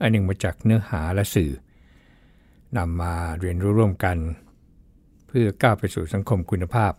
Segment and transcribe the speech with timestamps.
[0.00, 1.52] อันหนึ่งมาจากเนื้อหาและสื่อ
[2.76, 4.16] นำมาเรียนรู้ร่วมกัน
[5.26, 6.92] เพื่อก้าวไปสู่สังคมคุณภาพ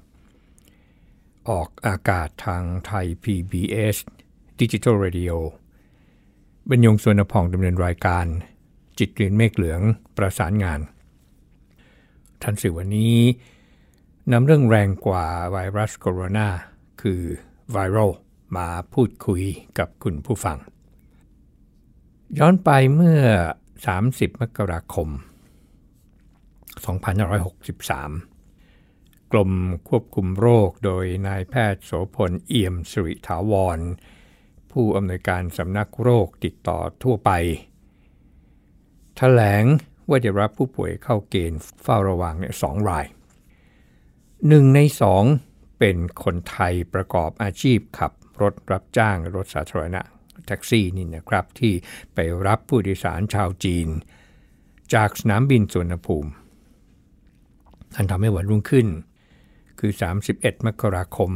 [1.50, 3.96] ออกอากาศทางไทย PBS
[4.60, 5.34] Digital Radio
[6.70, 8.26] บรรยงสวนพองดำเนินรายการ
[9.00, 9.82] จิตเรียนเมฆเหลือง
[10.18, 10.80] ประสานงาน
[12.42, 13.18] ทันสื่อวันนี้
[14.32, 16.48] นำเรื่องแรงกว่าไวรัสโคโรนา
[17.02, 17.22] คือ
[17.72, 18.12] ไวรัล
[18.58, 19.44] มาพูดคุย
[19.78, 20.58] กับคุณผู้ฟัง
[22.40, 23.22] ย้อนไปเมื่อ
[23.78, 25.10] 30 มกราคม
[27.56, 29.52] 2563 กรม
[29.90, 33.80] ควบคุมโรคโดยนายแพทย์โสพลเอี่ยมสิริถาวร
[34.72, 37.46] ผู้อำนวยการสำนักโรคติดต่อทั่วไปถ
[39.18, 39.64] แถลง
[40.10, 43.06] ว่าจะรับผู้ป่วยเข้าเกณฑ์เฝ้าระวังเนี่ยสองราย
[44.48, 45.24] หนึ่งในสอง
[45.80, 48.12] เป็นคนไทยประกอบอาชีพขับ
[48.42, 50.02] รถรับจ้างรถสาธารณะ
[50.48, 51.74] แท็กซี่นี่นะครับ ที่
[52.14, 53.88] ไปรับผู้โดยสารชาวจีน
[54.94, 56.32] จากสนามบินสุวรรณภูมิ
[57.94, 58.88] ท่านทำให้วันรุ่งขึ้น
[59.80, 59.92] คือ
[60.30, 61.32] 31 มกราคม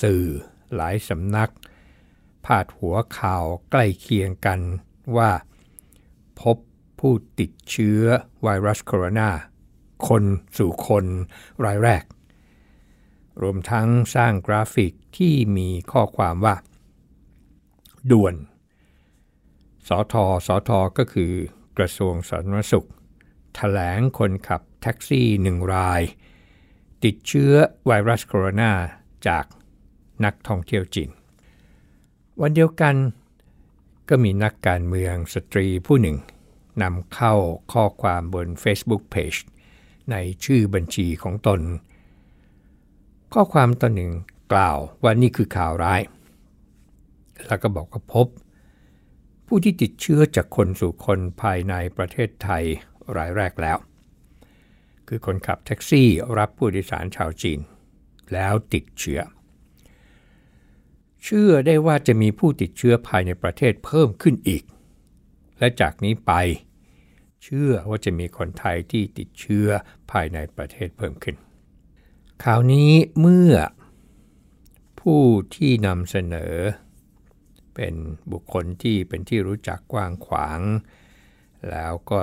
[0.00, 0.24] สื่อ
[0.74, 1.50] หลายสำนัก
[2.44, 4.60] พาดหัวข่าวใกล้เคียงกัน
[5.16, 5.30] ว่า
[6.40, 6.56] พบ
[7.00, 8.02] ผู้ติดเชื้อ
[8.42, 9.30] ไวรัสโคโรนา
[10.08, 10.24] คน
[10.56, 11.04] สู่คน
[11.64, 12.04] รายแรก
[13.42, 16.54] รวมทั้งสร้างกราฟิกที่มีข้อความว่า
[18.10, 18.34] ด่วน
[19.88, 20.14] สท
[20.46, 21.32] สทก็คือ
[21.78, 22.90] กระทรวงสาธารณสุขถ
[23.54, 26.02] แถลงคนขับแท็กซี่หนึ่งราย
[27.04, 27.52] ติดเชื้อ
[27.86, 28.72] ไวรัสโคโรนา
[29.28, 29.44] จาก
[30.24, 31.10] นักท่องเที่ยวจีน
[32.40, 32.94] วันเดียวกัน
[34.08, 36.16] ก็มีนักการเมืองสตรีผู้หนึ่ง
[36.82, 37.34] นำเข้า
[37.72, 39.40] ข้อความบน Facebook Page
[40.10, 41.60] ในชื่อบัญชีของตน
[43.34, 44.12] ข้อความตอนหนึ่ง
[44.52, 46.00] กล่าวว่านี่คือข่าวร้าย
[47.46, 48.26] แล้วก็บอกว่าพบ
[49.46, 52.64] ผู้ที่ติดเชื้อจากคนสู่คนภายในประเทศไทย
[53.16, 53.78] รายแรกแล้ว
[55.08, 56.08] คือคนขับแท็กซี่
[56.38, 57.60] รับผู้โดยสารชาวจีน
[58.32, 59.20] แล้วติดเชื้อ
[61.24, 64.62] เชื่อได้ว่าจะมีผู้ติดเชื้อภายในประเทศเพิ่มขึ้นอีก
[65.58, 66.32] และจากนี้ไป
[67.42, 69.66] เชื่อว่าจะมีคนไทยที่ติดเชื้อ
[70.10, 71.36] ภายในประเทศเพิ่มขึ้น
[72.44, 73.54] ข่าวนี้เมื่อ
[75.00, 75.22] ผู้
[75.54, 76.54] ที่นำเสนอ
[77.74, 77.94] เป็น
[78.32, 80.60] บุคคลที่เป็นที่รู้จักกว้างขวาง
[81.70, 82.20] แล้วก็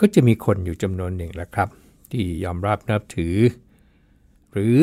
[0.00, 1.68] ก็จะมีคนอยู่จำนวนหนึ่งแหละครับ
[2.12, 3.36] ที่ยอมรับนับถือ
[4.52, 4.76] หรือ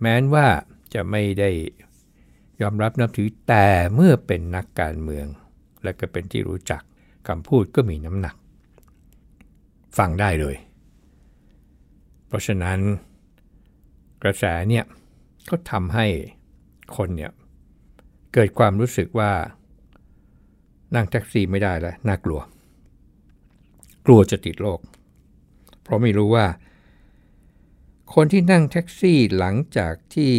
[0.00, 0.46] แม้นว่า
[0.94, 1.50] จะไม่ได้
[2.62, 5.26] ยอมรับนับถือแต่เมื่อเป็นนักการเมือง
[5.84, 6.82] และก็เป็นที่รู้จัก
[7.28, 8.36] คำพูดก็มีน้ำหนัก
[9.98, 10.56] ฟังได้เลย
[12.26, 12.78] เพราะฉะนั้น
[14.22, 14.84] กระแสเนี่ย
[15.50, 16.06] ก็ทำให้
[16.96, 17.32] คนเนี่ย
[18.38, 19.32] เกิดความรู้สึกว่า
[20.94, 22.40] นั่งแท็กซี่ไม่ได้แล้วน่ากลัว
[24.06, 24.80] กลัวจะติดโรค
[25.82, 26.46] เพราะไม่รู้ว่า
[28.14, 30.34] คนที่นั่งแท็กซี่หลังจากที่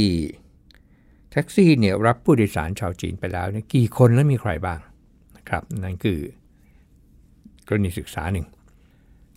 [1.31, 4.79] แท็กซี่เนี่ยรับผู้โดยสารชาวจีนไปแล้วเนี่ยกี่คนและมีใครบ้าง
[5.37, 6.19] นะครับ นั่นคือ
[7.67, 8.47] กรณีศึกษาหนึ่ง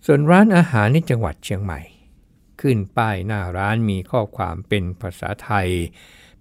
[0.05, 1.81] ส่วนร้านอาหารในจังหวัดเชียงใหม่
[2.61, 5.67] ขึ้นป้ายหน้าร้านมีข้อความเป็นภาษาไทย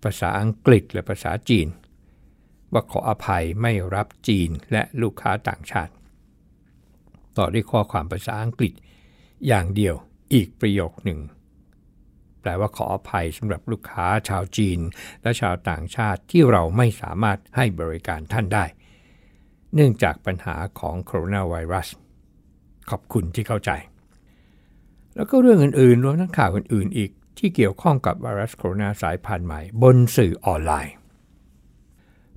[0.03, 1.69] ภาษาอังกฤษและภาษาจีน
[2.73, 5.93] ว่าขออภัยไม่รับจีนและลูกค้าต่างชาติ
[7.39, 8.73] ต่อด้วยข้อความภาษาอังกฤษ
[9.47, 9.95] อย่างเดียว
[10.35, 11.21] อีกประโยคหนึ่ง
[12.41, 14.79] แปลว่าขออภัยสำหรับลูกค้าชาวจีน
[15.23, 18.65] และชาวต่างชาติที่เราไม่สามารถให้บริการท่านได้
[19.75, 21.89] เนื่องจากปัญหาของโคโรนาไวรัส
[22.91, 23.71] ขอบคุณที่เข้าใจ
[25.15, 30.95] แล้วก็เรื่องอื่นๆรวมทั้งข่าวอื่นๆอีกที่เกี่ยวข้องกับไวรัสโคโรนาสายพันธุ์ใหม่ บนสื่อออนไลน์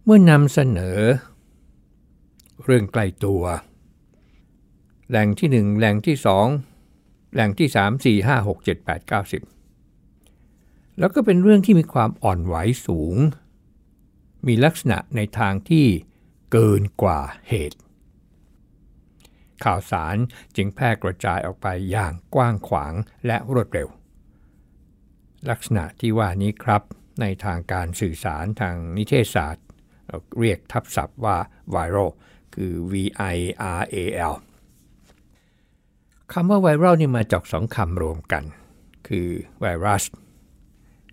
[0.06, 1.00] เมื่อนำเสนอ
[2.64, 3.44] เรื่องใกล้ตัว
[5.10, 6.18] แหล่งที่1แหล่งที่
[6.76, 12.56] 2แหล่งที่3 4 5 6 7 8 9 10แล้วก็เป็นเรื่องที่มีความอ่อนไหว
[12.86, 13.16] สูง
[14.48, 15.88] มีลักษณะในทางที่
[16.52, 17.20] เกินกว่า
[17.50, 17.80] เหตุ
[19.64, 20.16] ข่าวสาร
[20.56, 22.94] จึงแพร่กระจายออกไปอย่างกว้างขวาง
[23.26, 23.88] และรวดเร็ว
[25.50, 26.82] ลักษณะที่ว่านี้ครับ
[27.22, 29.66] ในทางการสื่อสารทางนิเทศศาสตร์
[30.40, 31.38] เรียกทับศัพท์ว่า
[31.72, 32.10] ไวรัล
[32.56, 32.94] คือ V
[33.36, 33.38] I
[33.80, 33.98] R A
[34.34, 34.36] L
[36.34, 38.44] คำว่าไวรัลนี่มาจากสองคำรวมกัน
[39.08, 39.30] คือ
[39.62, 40.04] ไวรัส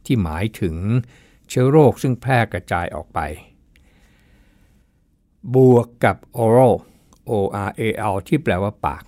[0.04, 0.76] ที่หมายถึง
[1.48, 3.20] เชื้อโรคซึ่งแพร่กระจายออกไป
[5.54, 6.74] บวกกับ oral
[7.30, 7.32] O
[7.68, 7.82] R A
[8.12, 9.04] L ที่แปลว่าปาก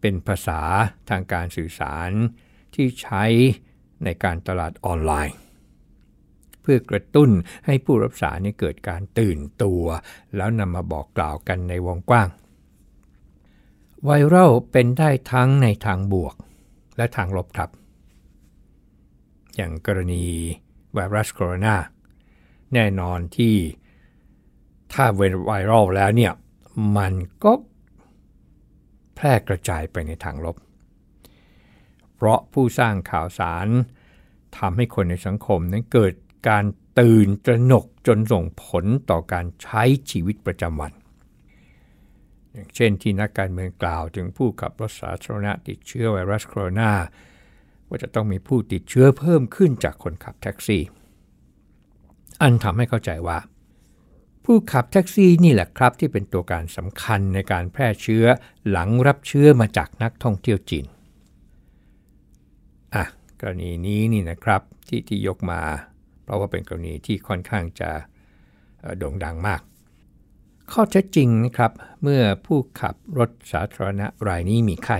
[0.00, 0.60] เป็นภาษา
[1.08, 2.10] ทางการสื่อสาร
[2.74, 3.24] ที่ใช้
[4.04, 5.36] ในการตลาดออนไลน์
[6.70, 7.30] พื่อกระตุ้น
[7.66, 9.82] ให้ผู้รับสารนี้เกิดการตื่นตัว
[10.36, 12.28] แล้วนำมาบอกกล่าวกันในวงกว้าง
[14.04, 16.34] ไวรัลเป็นได้ทั้งในทางบวก
[16.96, 17.70] และทางลบครับ
[19.56, 20.24] อย่างกรณี
[20.94, 21.76] ไวรัสโคโรนา
[22.74, 23.54] แน่นอนที่
[24.92, 26.32] ถ้าเวนไวรัลแล้วเนี่ย
[26.96, 27.52] มันก็
[29.14, 30.56] แพร่กระจายไปในทางลบ
[32.16, 33.66] เพราะผู้สร้างข่าวสาร
[34.58, 36.14] ทำให้คนในสังคมนั้นเกิด
[36.48, 36.64] การ
[37.00, 40.92] ตื่นตระหนกจนส่งผลต่อการใช้ชีวิตประจำวัน
[42.52, 46.92] อย่างเช่นที่นักการเมืองกล่าวถึงผู้ขับรถสาธารณะติดเชื้อไวรัสโคโรนา
[47.88, 50.82] ว่าจะต้องมีผู้ติดเชื้อเพิ่มขึ้นจากคนขับแท็กซี่
[52.42, 53.38] อันทำให้เข้าใจว่า
[54.44, 58.24] ผู้ขับแท็กซี่นี่แหละครับที่เป็นตัวการสำคัญในการแพร่เชื้อ
[58.70, 60.86] หลังรับเชื้อมาจากนักท่องเที่ยวจีน
[62.94, 63.04] อะ
[63.40, 65.60] กรณีนี้นี่นะครับที่ที่ยกมา
[66.28, 67.90] เพราะว่าเป็นกรณีที่ค่อนข้างจะ
[68.98, 69.60] โด่งดังมาก
[70.72, 71.72] ข้อเท็จจริงนะครับ
[72.02, 74.98] เมื่อผู้ขับรถสาธารณะรายนี้มีไข้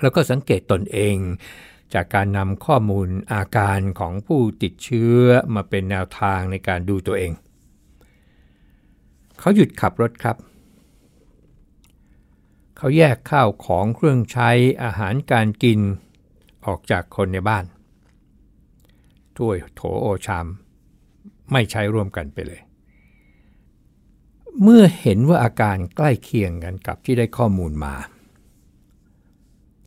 [0.00, 1.16] แล้วก็สังเกตตนเอง
[1.94, 5.18] จากการนำข้อมูลอาการของผู้ติดเชื้อ
[5.54, 7.32] มาเป็นแนวทางในการดูตัวเอง
[9.38, 10.36] เขาหยุดขับรถครับ
[12.76, 14.50] เขาแยกข้าวของเครื่องใช้
[14.82, 15.80] อาหารการกิน
[16.66, 17.64] ออกจากคนในบ้าน
[19.38, 20.46] ถ้วยโถโอชาม
[21.52, 22.60] ไม่ใช้ร่วมกันไปเลย
[24.62, 27.94] เมื่อเห็นว่าอาการใกล้เคียงกันกับที่ได้ข้อมูลมา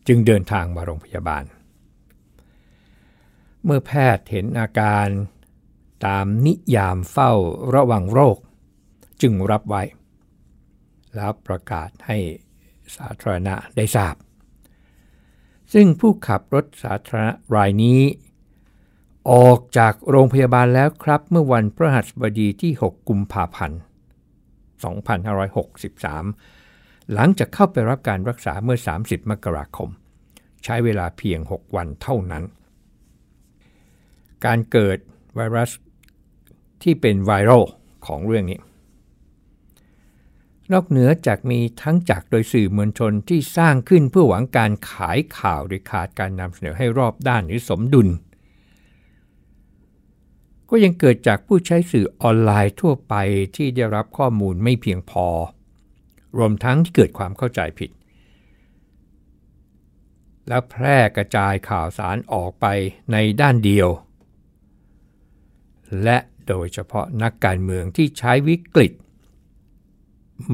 [0.08, 1.44] จึงเดินทางมาโรงพยาบาล
[3.64, 5.08] เมื่อแพทย์เห็นอาการ
[6.06, 7.32] ตามนิยามเฝ้า
[7.74, 8.38] ระวังโรค
[9.22, 9.84] จึงรับไว้
[11.16, 12.18] แล้วประกาศให้
[12.96, 14.16] สาธารณะได้ทราบ
[15.74, 18.00] ซึ่งผู้ขับรถสาธารณะรายนี้
[19.32, 23.80] ออกจากโรงพยาบาลแล้วครับ เมื่อวันพฤหัสบดีที่ 6 กุมภาพันธ์
[26.26, 29.90] 2563 หลังจากเข้าไปรับการรักษาเมื่อ 30 มกราคม
[30.64, 32.44] ใช้เวลาเพียง 6 วันเท่านั้น
[34.46, 34.98] การเกิด
[35.36, 35.72] ไวรัส
[36.84, 37.64] ที่เป็นไวรัล
[38.06, 38.60] ของเรื่องนี้
[40.72, 48.08] นอกเหนือจากมีทั้งจากโดยสื่อมวลชนที่สร้างขึ้นเพื่อหวังการขายข่าวโดยขาดการนำเสนอให้รอบด้านหรือสมดุล
[50.78, 53.14] ก็ยังเกิดจากผู้ใช้สื่อออนไลน์ทั่วไป
[53.56, 55.28] ที่ได้รับข้อมูลไม่เพียงพอ
[56.38, 57.92] รวมทั้งที่เกิดความเข้าใจผิด
[60.48, 62.66] แล้วแพร่กระจายข่าวสารออกไป
[63.12, 63.90] ในด้านเดียว
[66.04, 66.18] และ
[66.48, 68.94] โดยเฉพาะนักการเมืองที่ใช้วิกฤต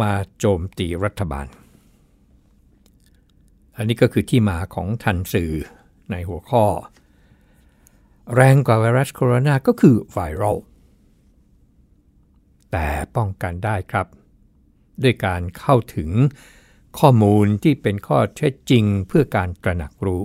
[0.02, 1.48] มาโจมตีรัฐบาล
[3.76, 5.54] อันนี้ก็คือที่มาของทันสื่อ
[6.12, 6.66] ในหัวข้อ
[8.36, 10.58] แรงกว่าไวรัสโคโรนาก็คือไวรัล
[12.72, 14.08] แต่ป้องกันได้ครับ
[15.04, 16.10] ด้วยการเข้าถึง
[17.00, 20.24] ข้อมูลที่เป็นข้อเท็จจริงเพื่อการตระหนักรู้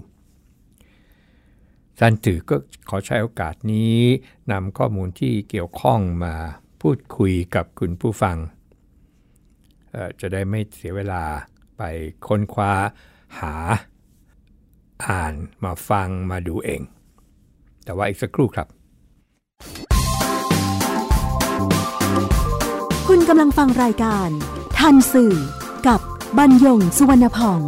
[1.99, 2.57] ท่านถือก็
[2.88, 3.99] ขอใช้โอกาสนี้
[4.53, 6.35] นำข้อมูลที่เกี่ยวข้องมา
[6.81, 8.37] พูดคุยกับคุณผู้ฟัง
[10.21, 11.25] จะได้ไม่เสียเวลา
[11.76, 11.83] ไป
[12.26, 12.73] ค้นคว้า
[13.41, 13.55] หา
[15.07, 15.35] อ่าน
[15.65, 16.83] มาฟังมาดูเอง
[17.87, 18.66] แต่ว่าอีกสักครู่ครับ
[23.09, 24.28] คุณกำลังฟังรายการ
[24.78, 25.35] ทันสื่อ
[25.88, 26.00] กับ
[26.38, 27.61] บรรยงสุวรรณพอง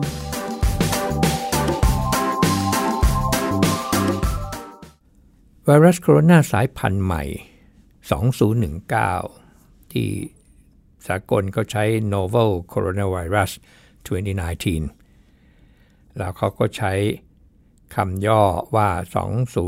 [5.64, 7.22] ไวรัสโคโรนาสายพันธุ์ใหม่
[8.58, 10.08] 2019 ที่
[11.06, 11.84] สากลก็ใช้
[12.14, 13.50] novel coronavirus
[14.84, 16.92] 2019 แล้วเขาก็ใช้
[17.94, 18.42] คำย่อ
[18.76, 18.90] ว่า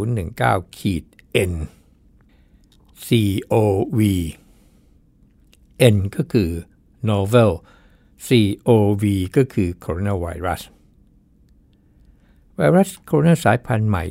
[0.00, 1.04] 2019ขีด
[1.50, 1.52] N
[3.06, 4.00] COV
[5.94, 6.50] N ก็คือ
[7.08, 7.52] novel
[8.26, 9.04] COV
[9.36, 10.62] ก็คือ coronavirus
[12.54, 14.04] ไวรัสโคโรนาสายพันธุ์ใหม่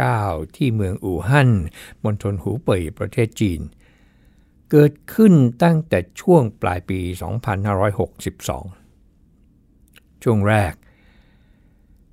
[0.00, 1.50] 2019 ที่เมืองอู่ฮั่น
[2.02, 3.60] มณฑลหูเป่ยประเทศจีน
[4.70, 5.32] เกิดขึ้น
[5.62, 7.00] ตั้งแต่ช่วงปลายปี
[9.42, 10.74] 2562 ช่วงแรก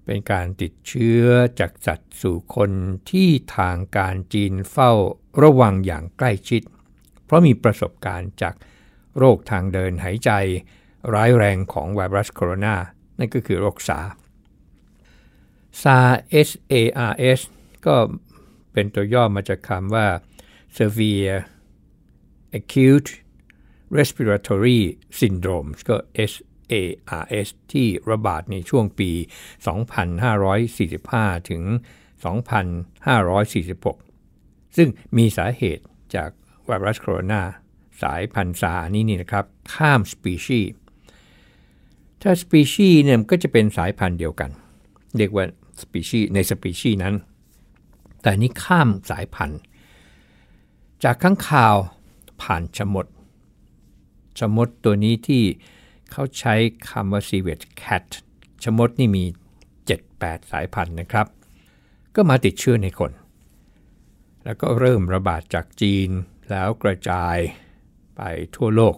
[0.07, 1.23] เป็นการติดเชื้อ
[1.59, 2.71] จากสัตว์สู่คน
[3.11, 4.91] ที่ทางการจีนเฝ้า
[5.41, 6.61] ระวังอย่างใกล้ชิด
[7.25, 8.55] เพราะมีประสบการณ์จาก
[9.17, 10.31] โรคทางเดินหายใจ
[11.13, 12.75] ร้ายแรงของไวรัสโคโรนา
[13.17, 13.99] นั่นก็คือโรคซา
[15.81, 15.97] ซา
[16.47, 17.41] SARS
[17.85, 17.95] ก็
[18.73, 20.07] เป็นตัวย่อมาจากคำว่า
[20.77, 21.37] severe
[22.59, 23.11] acute
[23.97, 24.79] respiratory
[25.19, 25.95] syndrome ก็
[26.71, 29.11] ARS ที่ระบาดในช่วงปี
[30.35, 31.63] 2545 ถึง
[33.35, 35.83] 2546 ซึ่งมีสาเหตุ
[36.15, 36.29] จาก
[36.65, 37.41] ไวรัสโคโรนา
[38.01, 40.71] สายพันธุ์ซานี้นี่นะครับ ข้ามสปีชีส์
[42.21, 44.49] ถ้าสปีชีส์เนี่ยก็จะเป็นสายพันธุ์เดียวกัน
[45.17, 45.45] เรียกว่า
[45.81, 47.15] สปีชีส์ในสปีชีส์นั้น
[48.21, 49.59] แต่นี้ข้ามสายพันธุ์
[51.03, 51.75] จากข้างข่าว
[52.41, 53.07] ผ่านชมด
[54.39, 55.43] ชมดตัวนี้ที่
[56.11, 56.55] เขาใช้
[56.89, 58.07] คำว่า civet cat
[58.63, 59.23] ชมดนี่มี
[59.87, 61.27] 7-8 สายพันธุ์นะครับ
[62.15, 63.11] ก็มาติดเชื้อในคน
[64.43, 66.09] แล้วก็เริ่มระบาดจากจีน
[66.49, 67.37] แล้วกระจาย
[68.15, 68.21] ไป
[68.55, 68.95] ทั่วโลก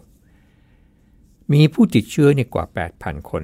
[1.53, 2.65] มีผู้ติดเชื้อนี่กว่า
[2.97, 3.43] 8,000 คน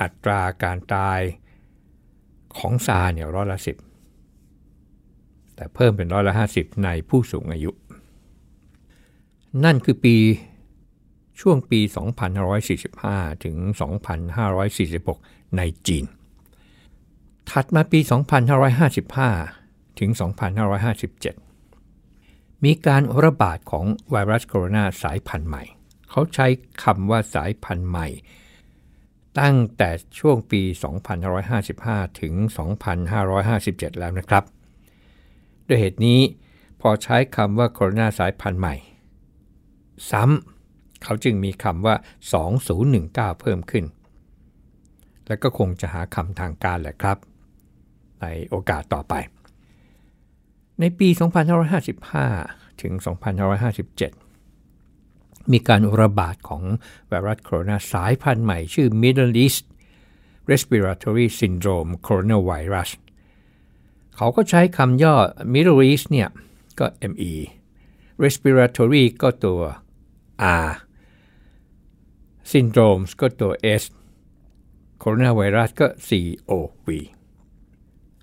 [0.00, 1.20] อัตราการตาย
[2.58, 3.76] ของซาเนี่ยร้อยละสิบ
[5.54, 7.70] แต่เพิ่มเป็นร้อยละ50ในผู้สูงอายุ
[9.64, 10.16] นั่นคือปี
[11.40, 11.80] ช่วงปี
[12.62, 13.56] 2545 ถึง
[14.76, 16.04] 2546 ในจีน
[17.50, 18.00] ถัดมาปี
[19.18, 20.10] 2555 ถึง
[21.56, 25.62] 2557 มีการระบาดของไวรัสโคโรนาสายพันธุ์ใหม่
[26.10, 26.46] เขาใช้
[26.82, 28.08] คำว่าสายพันธุ์ใหม่
[29.40, 30.62] ตั้งแต่ช่วงปี
[31.40, 32.34] 2555 ถึง
[33.12, 34.44] 2557 แล้วนะครับ
[35.66, 36.20] ด้วยเหตุนี้
[36.80, 38.74] พอใช้คำว่าโคโรนาสายพันธุ์ใหม่
[40.10, 40.53] ซ้ำ
[41.04, 41.94] เขาจึงมีคำว่า
[42.68, 43.84] 2019 เพิ่มขึ้น
[45.26, 47.18] และก็คงจะหาคำทางการแหละครับ
[48.20, 49.14] ในโอกาสต่อไป
[50.80, 51.08] ในปี
[52.14, 52.92] 2555 ถึง
[54.22, 56.62] 2557 มีการระบาดของ
[57.08, 59.64] ไวรัสโคโรนาสายพันธุ์ใหม่ชื่อ Middle East
[60.50, 62.90] Respiratory Syndrome Coronavirus
[64.16, 65.14] เขาก็ใช้คำย่อ
[65.54, 66.28] Middle East เนี่ย
[66.78, 67.32] ก็ ME
[68.24, 69.60] respiratory ก็ตัว
[70.66, 70.70] R
[72.50, 73.82] syndromes ก็ตัว S
[75.02, 76.88] coronavirus ก็ COV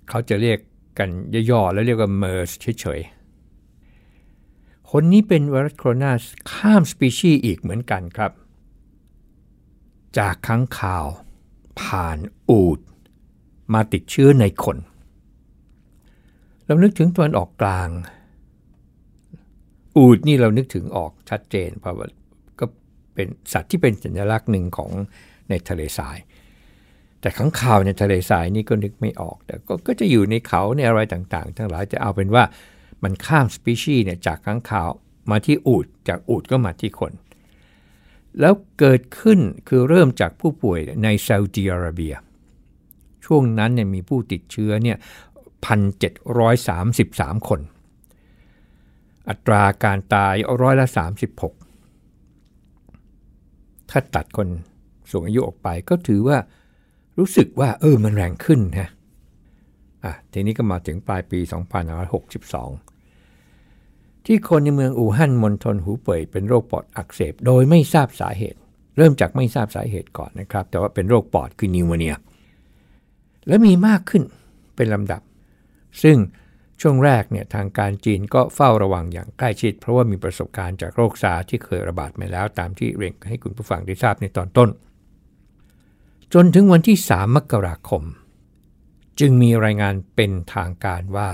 [0.08, 0.58] เขาจะเรียก
[0.98, 1.10] กัน
[1.50, 6.12] ย่อๆแล้วเรียกว่า MERS เฉยๆ คนนี้เป็นไวรัสโคโรนา
[6.52, 8.32] ข้ามสปีชีส์อีกเหมือนกันครับ
[10.18, 11.06] จากค้างข่าว
[11.80, 12.18] ผ่าน
[12.50, 12.78] อูด
[13.74, 14.76] มาติดเชื้อในคน
[16.64, 17.88] เรานึกถึงตะวันออกกลาง
[19.96, 22.06] อูดนี่เรานึกถึงออกชัดเจนเพราะว่า
[23.14, 24.90] เป็นสัตว์ที่เป็นสัญลักษณ์หนึ่งของ
[25.50, 26.18] ในทะเลทราย
[27.20, 32.44] แต่ขังข่าวในทะเลทรายนี่ก็นึกไม่ออก แต่ก็ก็จะอยู่ในเขาในอะไรต่างๆ ทั้งหลายจะเอาเป็นว่า
[33.02, 34.90] มันข้ามสปีชีส์เนี่ยจากขังข่าว
[35.30, 37.12] มาที่อูดจากอูดก็มาที่คน
[38.40, 39.38] แล้วเกิดขึ้น
[39.68, 42.14] คือเริ่มจากผู้ป่วยในซาอุดิอาระเบีย
[43.24, 44.98] ช่วงนั้นเนี่ยมีผู้ติดเชื้อเนี่ย
[45.62, 47.60] 1,733 คน
[49.28, 50.86] อัตราการตายร้อยละ
[51.28, 51.61] 36
[53.92, 54.48] ถ้าตัดคน
[55.10, 56.38] สูงอายุออกไปก็ถือว่า
[57.18, 58.88] รู้สึกว่าเออมันแรงขึ้นนะ
[60.04, 61.40] อะทีนี้ก็มาถึงปลายปี
[63.02, 68.58] 2562 ที่คนในเมืองอู่ฮั่นมณฑลหูเป่ยเป็นโรคปอดอักเสบ โดยไม่ทราบสาเหตุ
[68.96, 72.14] เริ่มจากไม่ทราบสาเหตุก่อนนะครับ แต่ว่าเป็นโรคปอดคือนิวโมเนีย
[73.46, 74.22] และมีมากขึ้น
[74.76, 75.22] เป็นลำดับ
[76.02, 76.16] ซึ่ง
[76.82, 84.68] ช่วงแรกเนี่ยทางการจีนก็เฝ้าระวังอย่างใกล้ชิด เพราะว่ามีประสบการณ์จากโรคซาที่เคยระบาดมาแล้วตามที่เรียนให้คุณผู้ฟังได้ทราบในตอนต้น
[86.32, 88.02] จนถึงวันที่ 3 มกราคม
[89.20, 91.30] จึงมีรายงานเป็นทางการว่า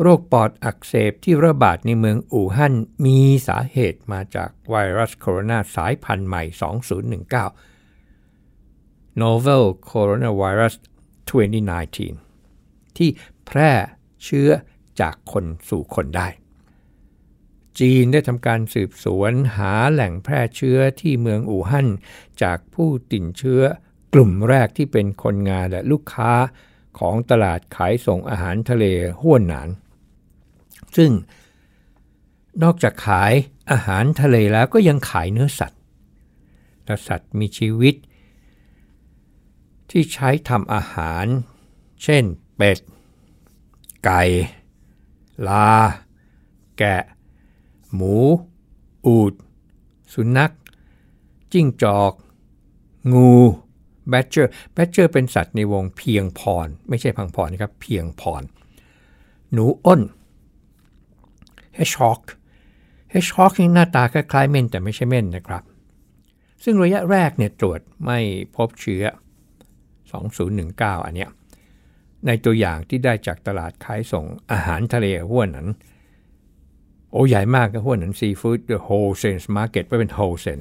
[0.00, 2.74] โรคปอดอักเสบที่ระบาดในเมืองอู่ฮั่น
[3.04, 6.42] มีสาเหตุมาจากไวรัสโคโรนาสายพันธุ์ใหม่
[8.42, 10.74] 2019 Novel Coronavirus
[11.30, 13.10] 2019 ที่
[13.46, 13.72] แพร่
[14.24, 14.48] เชื้อ
[15.00, 16.28] จากคนสู่คนได้
[17.78, 21.88] จีนได้ทำการสืบสวนหาแหล่งแพร่เชื้อที่เมืองอู่ฮั่น
[22.42, 23.62] จากผู้ติดเชื้อ
[24.14, 26.32] กลุ่มแรกที่เป็นคนงานและลูกค้า
[26.98, 28.84] ของตลาดขายส่งอาหารทะเล
[29.20, 29.68] ห้วนหนาน
[30.96, 31.10] ซึ่ง
[32.62, 33.32] นอกจากขาย
[33.70, 35.80] อาหารทะเลแล้วก็ยังขายเนื้อสัตว์
[36.84, 37.94] และสัตว์มีชีวิต
[39.90, 41.26] ที่ใช้ทำอาหาร
[42.02, 42.24] เช่น
[42.56, 42.78] เป็ด
[44.04, 44.20] ไก่
[45.48, 45.68] ลา
[46.78, 47.02] แกะ
[47.94, 48.14] หมู
[49.06, 49.32] อูด
[50.12, 50.52] สุนัข
[51.52, 52.12] จิ้งจอก
[53.12, 53.32] งู
[54.08, 58.42] แบดเจอร์แบดเจอร์เป็นสัตว์ในวงเพียงพร ไม่ใช่พังพรนะครับ เพียงพร
[59.52, 60.00] หนูอ้น
[61.74, 62.20] hedgehog
[63.10, 65.62] hedgehog นี่หน้าตาคล้ายๆเม่นแต่ไม่ใช่เม่นนะครับ
[66.64, 68.18] ซึ่งระยะแรกเนี่ยตรวจไม่
[68.56, 69.04] พบเชื้อ
[70.04, 71.30] 2019 อันเนี้ย
[72.26, 75.68] ในตัวอย่างที่ได้จากตลาดขายส่งอาหารทะเล Huanan
[77.12, 80.60] โอ้ใหญ่มากก็ Huanan Seafood the Wholesale Market เป็น wholesale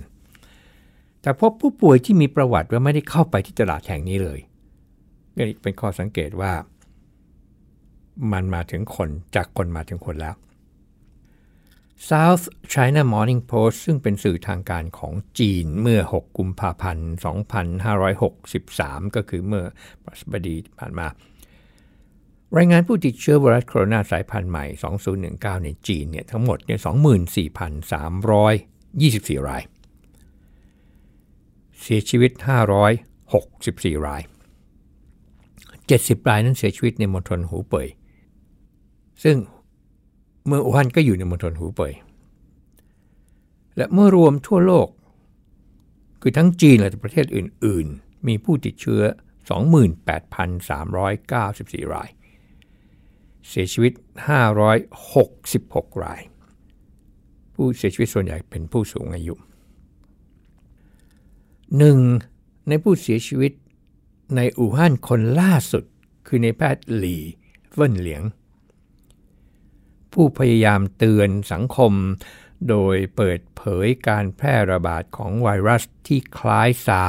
[1.22, 4.40] แต่พบผู้ป่วยที่มีประวัติว่าไม่ได้เข้าไปที่ตลาดแห่งนี้เลย
[5.38, 6.54] นี่เป็นข้อสังเกตว่า
[8.32, 10.36] มันมาถึงคนจากคนมาถึงคนแล้ว
[12.10, 17.10] South China Morning Post ซึ่งเป็นสื่อทางการของจีนเมื่อ 6 กุมภาพันธ์
[18.32, 19.66] 2563 ก็คือเมื่อ
[20.04, 21.08] ปัสบดีผ่านมา
[22.58, 24.66] รายงานผู้ติดเชื้อไวรัสโคโรนาสายพันธุ์ใหม่
[25.16, 28.30] 2019 ในจีนเนี่ยทั้งหมดเนี่ย24,324
[29.50, 29.64] ราย
[31.82, 34.22] เสียชีวิต 564 ราย
[35.50, 37.88] 70 รายนั้นเสียชีวิตในมณฑลหูเป่ย
[39.24, 39.38] ซึ่ง
[40.46, 41.94] เมืองอู่ฮั่นก็อยู่ในมณฑลหูเป่ย
[43.78, 44.88] และเมื่อรวมทั่วโลก
[46.22, 49.02] คือทั้งจีนและประเทศอื่น ๆ มีผู้ติดเชื้อ
[51.02, 52.10] 28,394 ราย
[53.48, 53.94] เสียชีวิต
[54.78, 56.22] 566 ราย
[57.54, 59.36] ผู้เสียชีวิตส่วนใหญ่เป็นผู้สูงอายุ
[61.78, 62.00] หนึ่ง
[62.68, 63.52] ในผู้เสียชีวิต
[64.36, 65.84] ในอู่ฮั่นคนล่าสุด
[66.28, 67.24] คือในแพทย์หลี่
[67.72, 68.24] เฟินเหลียง
[70.14, 71.94] ผู้พยายามเตือนสังคม
[72.70, 77.04] โดยเปิดเผยการแพร่ระบาดของไวรัสที่คล้ายซา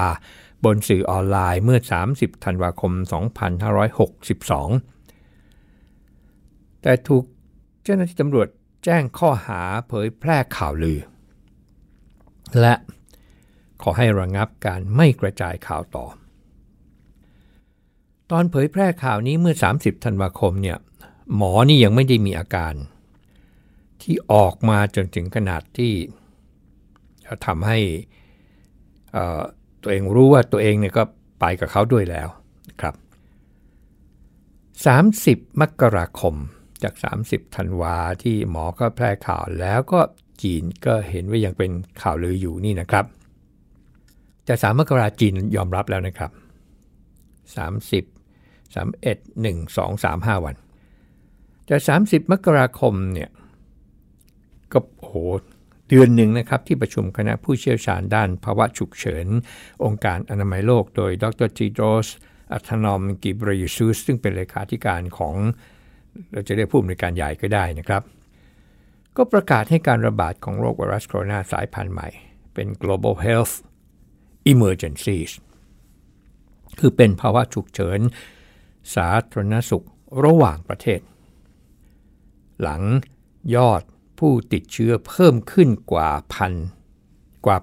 [0.65, 1.81] บนสื่อออนไลน์เมื่อ
[2.13, 2.93] 30 ธันวาคม
[4.13, 4.92] 2562
[6.83, 7.25] แต่ถูก
[7.83, 8.49] เจ้าหน้าที่ตำรวจ
[8.85, 11.01] แจ้งข้อหาเผยแพร่ข่าวลือ
[12.61, 12.75] และ
[13.83, 16.07] ขอให้ระงงับการไม่กระจายข่าวต่อ
[18.31, 20.79] ตอนเผยแพร่ข่าวนี้เมื่อ 30 ธันวาคมเนี่ย
[21.37, 22.75] หมอนี่ยังไม่ได้มีอาการ
[24.03, 25.93] ที่ออกมาจนถึงขนาดที่
[27.47, 27.79] ทำให้
[29.83, 31.03] ตัวเองรู้ว่าตัวเองเนี่ยก็
[31.41, 32.29] ไปกับเขาด้วยแล้ว
[32.81, 32.95] ครับ
[35.47, 36.35] 30 มกราคม
[36.83, 40.01] จาก 30ธันวาที่หมอก็แพร่ข่าวแล้วก็
[40.43, 41.71] จีนก็เห็นว่ายังเป็น
[42.03, 43.05] ข่าวลืออยู่นี่นะครับ
[44.45, 46.31] แต่3มกราจีนยอมรับแล้วนะครับ
[47.57, 48.05] 30
[48.75, 50.57] 31 1 2 3 5 วัน
[51.67, 53.31] แต่ 30 มกราคมเนี่ย
[54.73, 55.13] ก็โห
[55.89, 59.27] เดือนหนึ่งนะครับที่ประชุมคณะผู้เชี่ยวชาญด้านภาวะฉุกเฉิน
[59.85, 62.09] องค์การอนามัยโลกโดยดรทีโดส
[62.53, 65.37] อัธนอมกิบริยซูสซึ่งเป็นเลขาธิการของ
[66.33, 68.03] เราจะเรียกผู้อำนวยการใหญ่ก็ได้นะครับ
[69.17, 72.09] ก็ประกาศให้การระบาดของโรคไวรัสโคโรนาสายพันธุ์ใหม่
[72.55, 73.55] เป็น global health
[74.53, 75.33] emergencies
[76.79, 78.01] คือเป็นภาวะฉุกเฉิน
[78.95, 79.87] สาธารณสุข
[80.25, 81.01] ระหว่างประเทศ
[82.63, 82.83] หลัง
[83.57, 83.83] ยอด
[84.19, 86.53] ผู้ติดเชื้อเพิ่มขึ้นกว่าพัน
[87.47, 87.59] กว่า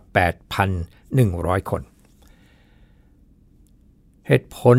[0.81, 1.81] 8,100 คน
[4.27, 4.77] เหตุผล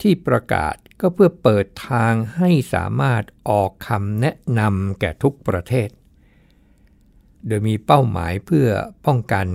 [0.00, 5.88] ที่ประกาศ ก็เพื่อเปิดทางให้สามารถออกคำแนะนำแก่ทุกประเทศ
[7.46, 8.68] โดยมีเป้าหมายเพื่อ
[9.06, 9.46] ป้องกัน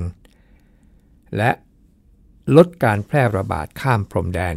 [1.38, 1.52] และ
[2.56, 4.56] ลดการแพร่ระบาดข้ามพรมแดน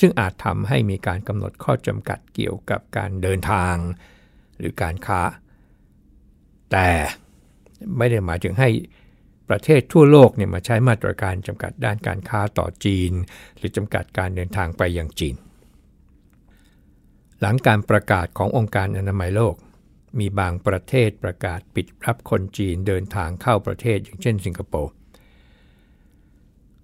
[0.00, 3.74] ซึ่งอาจทำให้มีการกำหนดข้อจำกัดเกี่ยวกับการเดินทาง
[4.58, 5.20] หรือการค้า
[6.72, 6.88] แต่
[7.96, 8.68] ไม่ได้หมายถึงให้
[9.48, 13.12] ประเทศทั่วโลกเนี่ยมาใช้มาตรการจำกัดด้านการค้าต่อจีน
[13.56, 15.36] หรือจำกัดการเดินทางไปยังจีน
[17.40, 19.54] หลังการประกาศขององค์การอนามัยโลก
[20.18, 24.92] มีบางประเทศประกาศปิดรับคนจีนเดินทางเข้าประเทศอย่างเช่นสิงคโปร์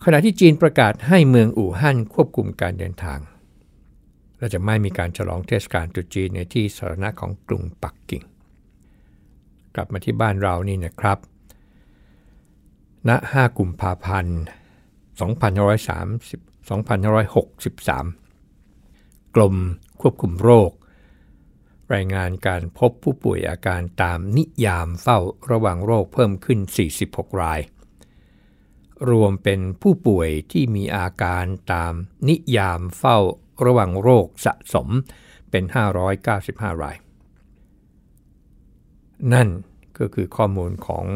[0.05, 3.19] ขณะที่จีนประกาศให้เมืองอู่ฮั่นควบคุมการเดินทาง
[4.39, 8.23] และจะไม่มีการฉลองเทศกาลตรุษจีนในที่สาธารณะของกรุงปักกิ่ง
[9.75, 11.19] กลับมาที่บ้านเรานี่นะครับ
[13.09, 14.39] ณ5กุมภาพันธ์
[15.17, 19.57] 2530 2563กรม
[20.09, 20.73] ควบคุมโรค
[21.95, 25.19] รายงานการพบผู้ป่วยอาการตามนิยามเฝ้า
[25.51, 26.59] ระวังโรคเพิ่มขึ้น
[27.01, 27.61] 46 ราย
[29.11, 31.93] รวมเป็นผู้ป่วยที่มีอาการตาม
[32.29, 33.19] นิยามเฝ้า
[33.65, 34.89] ระวังโรคสะสม
[35.51, 35.65] เป็น
[36.23, 36.97] 595 ราย
[39.33, 39.49] นั่น
[39.99, 41.07] ก็คือข้อมูลของ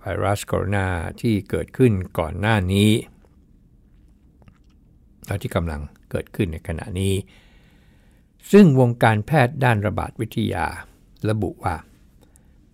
[0.00, 0.88] ไวรัสโคโรนา
[1.20, 2.90] ที่เกิดขึ้นก่อนหน้านี้
[5.26, 7.14] และที่กำลังเกิดขึ้นในขณะนี้
[8.52, 10.66] ซึ่งวงการแพทย์ด้านระบาดวิทยา
[11.28, 11.76] ระบุว่า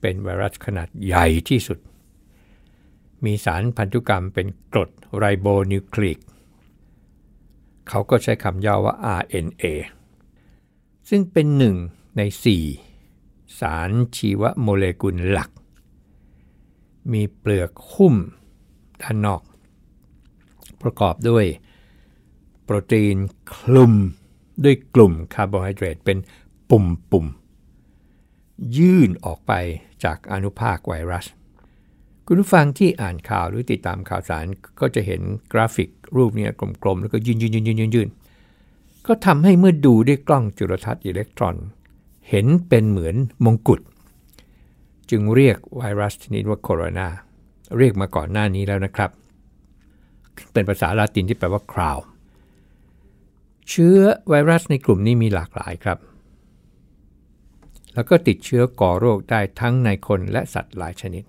[0.00, 1.79] เป็นไวรัสขนาดใหญ่ที่สุด
[3.24, 6.18] มีสารพันธุกรรมเป็นกรดไรโบนิวคลีก
[7.88, 9.64] เขาก็ใช้คำย่อว่า RNA
[11.09, 11.76] ซึ่งเป็นหนึ่ง
[12.16, 12.22] ใน
[12.90, 15.50] 4 สารชีวโมเลกุลหลัก
[17.12, 18.14] มีเปลือกหุ้ม
[19.02, 19.42] ด้านนอก
[20.83, 21.46] ประกอบด้วย
[22.64, 23.16] โปรตีน
[23.55, 23.94] คลุม
[24.64, 26.18] ด้วยกลุ่มคาร์โบไฮเดรตเป็น
[26.70, 29.52] ปุ่มๆยื่นออกไป
[30.04, 31.26] จากอนุภาคไวรัส
[32.26, 34.44] คุณผู้ฟังที่อ่านข่าวหรือติดตามข่าวสาร
[34.80, 35.20] ก็จะเห็น
[35.52, 36.46] กราฟิกรูปนี้
[36.82, 38.08] กลมๆ แล้วก็ยืนยืนยืนยืนยืนยืน
[39.06, 41.56] ก็ทำให้เมื่อดูด้วยกล้องจุลทรรศน์อิเล็กตรอน
[42.28, 43.80] เห็นเป็นเหมือนมงกุฎ
[45.10, 47.08] จึงเรียกไวรัสชนิดว่าโคโรนา
[47.78, 49.10] เรียกมาก่อนหน้านี้แล้วนะครับ
[50.52, 51.98] เป็นภาษาลาตินที่แปลว่าคราว
[53.70, 53.98] เชื้อ
[54.29, 55.98] ไวรัสในกลุ่มนี้มีหลากหลายครับ
[57.94, 61.24] แล้วก็ติดเชื้อก่อโรคได้ทั้งในคนและสัตว์หลายชนิด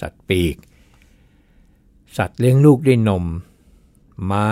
[0.00, 0.56] สัตว์ปีก
[2.16, 3.24] สัตว์เลี้ยงลูกด้วยนม
[4.30, 4.48] ม้า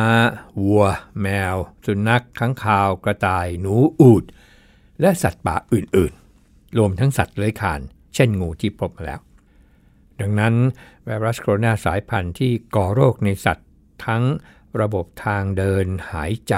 [0.60, 0.84] วัว
[1.20, 4.24] แมว สุนัขข้างคาว กระต่าย หนู อูด
[5.00, 7.80] และสัตว์ป่าอื่นๆ รวมทั้งสัตว์เลื้อยคลาน
[8.14, 9.20] เช่นงูที่พบมาแล้ว
[10.20, 10.54] ดังนั้น
[11.04, 13.68] ไวรัสโคโรนาสายพันธุ์ที่ก่อโรคในสัตว์
[14.06, 14.22] ทั้ง
[14.80, 16.56] ระบบทางเดินหายใจ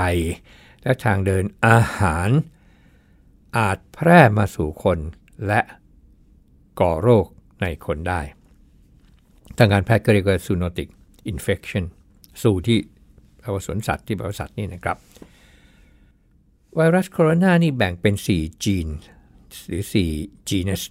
[0.83, 2.29] และทางเดินอาหาร
[3.59, 4.99] อาจแพร่มาสู่คน
[5.47, 5.61] และ
[6.81, 7.27] ก่อโรค
[7.63, 8.21] ในคนได้
[9.59, 10.89] ทางการแพทย์ก็เรียกว่า zoonotic
[11.33, 11.85] infection
[12.43, 12.79] สู่ที่
[13.39, 14.97] แปลว่าสวนสัตว์ที่แปลว่าสัตว์นี่นะครับ
[16.75, 18.87] ไวรัสโคโรนานี่แบ่งเป็น 4 จีน
[19.69, 19.83] หรือ
[20.17, 20.83] 4 genus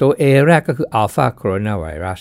[0.00, 2.20] ตัว A แรกก็คือ alpha coronavirus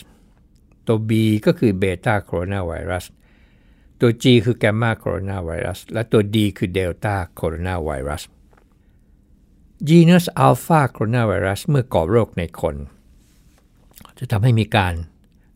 [0.88, 1.12] ตัว B
[1.46, 8.24] ก็คือ beta coronavirus ตัวัว G คือ gamma coronavirus และตัว D คือ delta coronavirus
[9.88, 12.76] genus alpha coronavirus เมื่อก่อโรคในคน
[14.20, 14.94] จะทำให้มีการ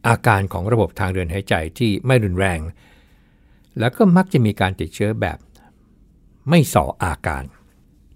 [0.07, 2.59] อาการของระบบทางเดินหายใจที่ไม่รุนแรง
[3.79, 5.37] แล้วก็มักจะมีการติดเชื้อแบบ
[6.49, 7.43] ไม่ส่ออาการ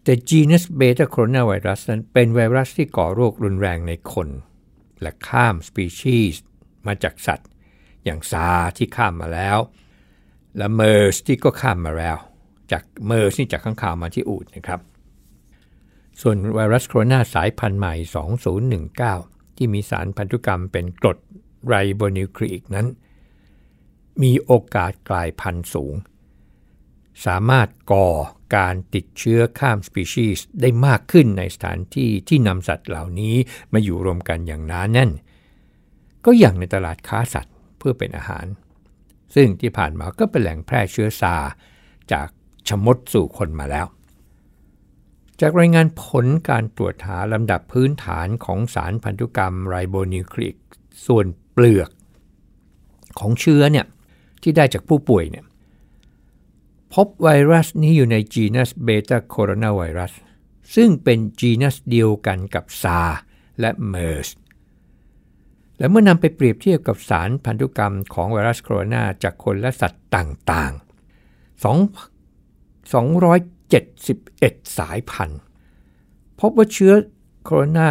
[0.04, 4.28] แต่ genus beta coronavirus นั้นเป็นไวรัสที่ก่อโรครุนแรงในคน
[5.02, 6.44] และข้ามสปีชีส์
[6.88, 7.50] มาจากสัตว์
[8.04, 9.58] อย่างซาที่ข้ามมาแล้ว
[10.57, 12.17] และเมอร์สที่ก็ข้ามมาแล้ว
[12.71, 14.79] จากเมอร์สนี่จากข้างข่าวมาที่อูดนะครับ
[16.21, 17.93] ส่วนไวรัสโคโรนาสายพันธุ์ใหม่
[19.15, 21.17] 2019 ที่มีสารพันธุกรรมเป็นกรด
[21.67, 22.87] ไรโบนิวคลีอิกนั้น
[24.21, 25.93] มีโอกาสกลายพันธุ์สูง
[27.25, 28.09] สามารถก่อ
[28.55, 33.35] การติดเชื้อข้ามสปีชีส์ได้มากขึ้นในสถานที่ที่นำสัตว์เหล่านี้
[33.73, 35.11] มาอยู่รวมกันอย่างหนาแน่น
[36.25, 38.45] ก็อย่างในตลาดค้าสัตว์เพื่อเป็นอาหาร
[39.36, 41.36] ซึ่งที่ผ่านมาก็เป็นแหล่งแพร่เชื้อซา
[42.12, 42.28] จาก
[42.67, 43.86] ชมดสู่คนมาแล้ว
[45.41, 50.56] จากรายงานผลการตรวจหาลำดับพื้นฐานของสารพันธุกรรมไรโบนิวคลิก
[51.06, 51.89] ส่วนเปลือก
[53.20, 53.86] ของเชื้อเนี่ย
[54.41, 55.46] ที่ได้จากผู้ป่วยเนี่ย
[56.94, 60.13] พบไวรัสนี้อยู่ในจีนัสเบต้าโคโรนาไวรัส
[60.76, 63.02] ซึ่งเป็นจีนัสเดียวกันกับซา
[63.60, 64.30] และเมอร์ส
[65.82, 71.65] และเมื่อนำไปเปรียบเทียบกับสารพันธุกรรมของไวรัสโคโรนาจากคนและสัตว์ต่างๆ 2
[72.91, 75.39] 271 สายพันธุ์
[76.39, 76.94] พบว่าเชื้อ
[77.44, 77.89] โคโรนา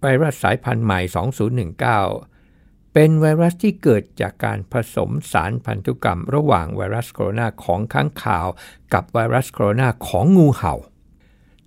[0.00, 1.00] ไวรัสสายพันธุ์ใหม่
[2.16, 8.46] 2019 เป็นไวรัสที่เกิดจากการผสมสารพันธุกรรม ระหว่างไวรัสโคโรนาของค้างคาว
[8.92, 10.74] กับไวรัสโคโรนาของงูเห่า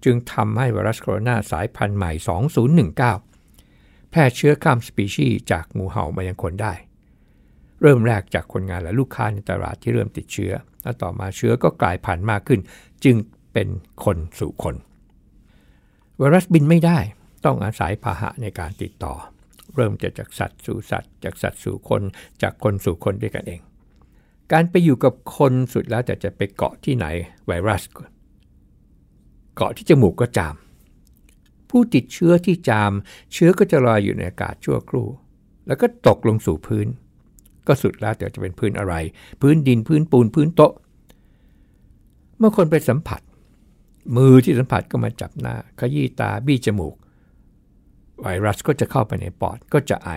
[0.04, 2.12] จึงทำให้ไวรัสโคโรนาสายพันธุ์ใหม่
[3.16, 3.35] 2019
[4.16, 6.74] พร่เชื้อข้ามสปีชีส์จากงูเห่ามายังคนได้
[7.82, 12.60] เริ่มแรกจากคนงานและลูกค้าในตลาดที่เริ่มติดเชื้อ และต่อมาเชื้อก็กลายพันธุ์มากขึ้น
[13.04, 13.16] จึง
[13.54, 13.68] เป็น
[14.04, 14.76] คนสู่คน
[16.18, 16.98] ไวรัสบินไม่ได้
[17.46, 19.14] ต้องอาศัยพาหะในการติดต่อ
[19.76, 22.02] เริ่มจะจากสัตว์สู่สัตว์ จากสัตว์สู่คน
[22.42, 23.62] จากคนสู่คนด้วยกันเอง
[24.52, 27.06] การไปอยู่กับคนสุดแล้วแต่จะไปเกาะที่ไหน
[27.48, 27.84] ไวรัส
[29.56, 30.56] เกาะที่จมูกก็จาม
[31.78, 32.92] ผู้ติดเชื้อที่จาม
[33.34, 35.08] เชื้อก็จะลอยอยู่ในอากาศชั่วครู่
[35.68, 36.88] แล้วก็ตกลงสู่พื้น
[37.68, 38.94] ก็สุดแล้วแต่จะเป็นพื้นอะไร
[39.42, 40.74] พื้นดินพื้นปูนพื้นโต๊ะ
[42.38, 43.22] เมื่อคนไปสัมผัส
[44.16, 46.96] มือที่สัมผัสก็มาจับหน้า ขยี้ตาบี้จมูก
[48.22, 50.10] ไวรัสก็จะเข้าไปในปอดก็จะไอ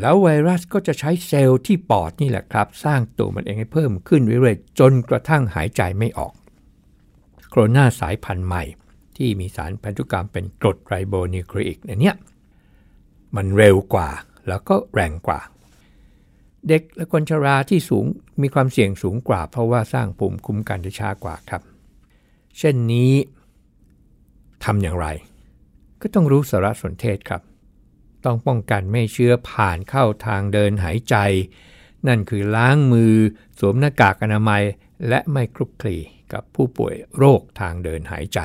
[0.00, 6.32] แล้วไวรัสก็จะใช้เซลล์ที่ปอดนี่แหละครับ สร้างตัวมันเองให้เพิ่มขึ้นเรื่อยๆจนกระทั่งหายใจไม่ออก
[7.50, 8.64] โคโรนาสายพันธุ์ใหม่
[9.18, 12.16] ที่มีสารพันธุกรรมเป็นกรดไรโบนิวคลีอิกเนี่ย
[13.36, 14.08] มันเร็วกว่า
[14.48, 15.40] แล้วก็แรงกว่า
[16.68, 18.06] เด็กและคนชราที่สูง
[18.42, 21.62] มีความเสี่ยงสูงกว่า เพราะว่าสร้างภูมิคุ้มกันได้ช้ากว่าครับ
[22.58, 23.12] เช่นนี้
[24.64, 25.06] ทำอย่างไร
[26.00, 27.42] ก็ต้องรู้สารสนเทศครับ
[28.24, 31.16] ต้องป้องกันไม่เชื้อผ่านเข้าทางเดินหายใจ
[32.08, 33.14] นั่นคือล้างมือ
[33.58, 34.62] สวมหน้ากากอนามัย
[35.08, 35.96] และไม่คลุกคลี
[36.32, 38.40] กับผู้ป่วยโรคทางเดินหายใจ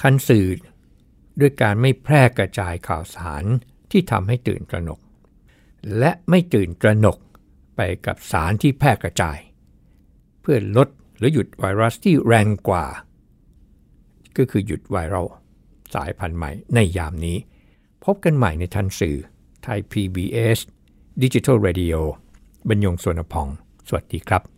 [0.00, 0.46] ท่านสื่อ
[1.40, 3.44] ด้วยการไม่แพร่กระจายข่าวสาร
[3.90, 5.00] ที่ทำให้ตื่นตระหนก
[5.98, 7.18] และไม่ตื่นตระหนก
[7.76, 9.38] ไปกับสารที่แพร่กระจาย
[10.40, 12.86] เพื่อลดหรือหยุดไวรัสที่แรงกว่า
[14.36, 15.26] ก็คือหยุดไวรัล
[15.94, 17.36] สายพันธุ์ใหม่ในยามนี้
[18.04, 19.16] พบกันใหม่ในทันสื่อ
[19.62, 20.58] ไทย PBS
[21.22, 21.96] Digital Radio
[22.68, 23.48] บรรยงสวนพอง
[23.88, 24.57] สวัสดีครับ